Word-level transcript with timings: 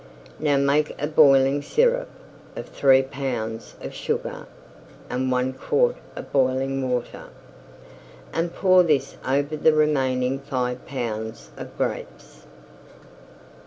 Now 0.39 0.57
make 0.57 0.99
a 0.99 1.05
boiling 1.05 1.61
Syrup 1.61 2.09
of 2.55 2.65
three 2.65 3.03
pounds 3.03 3.75
of 3.81 3.93
Sugar 3.93 4.47
and 5.11 5.31
one 5.31 5.53
quart 5.53 5.95
of 6.15 6.31
boiling 6.31 6.89
Water 6.89 7.25
and 8.33 8.51
pour 8.51 8.81
this 8.81 9.17
over 9.23 9.55
the 9.55 9.73
remaining 9.73 10.39
five 10.39 10.87
pounds 10.87 11.51
of 11.55 11.77
Grapes. 11.77 12.47